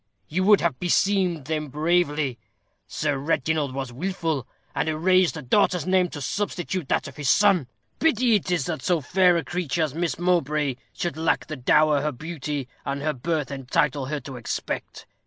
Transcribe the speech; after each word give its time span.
You 0.27 0.43
would 0.45 0.61
have 0.61 0.79
beseemed 0.79 1.45
them 1.45 1.67
bravely. 1.67 2.39
Sir 2.87 3.19
Reginald 3.19 3.71
was 3.75 3.93
wilful, 3.93 4.47
and 4.73 4.89
erased 4.89 5.35
the 5.35 5.43
daughter's 5.43 5.85
name 5.85 6.09
to 6.09 6.21
substitute 6.21 6.89
that 6.89 7.07
of 7.07 7.17
his 7.17 7.29
son. 7.29 7.67
Pity 7.99 8.33
it 8.33 8.49
is 8.49 8.65
that 8.65 8.81
so 8.81 8.99
fair 9.01 9.37
a 9.37 9.43
creature 9.43 9.83
as 9.83 9.93
Miss 9.93 10.17
Mowbray 10.17 10.77
should 10.91 11.17
lack 11.17 11.45
the 11.45 11.55
dower 11.55 12.01
her 12.01 12.11
beauty 12.11 12.67
and 12.83 13.03
her 13.03 13.13
birth 13.13 13.51
entitle 13.51 14.07
her 14.07 14.19
to 14.21 14.37
expect. 14.37 15.05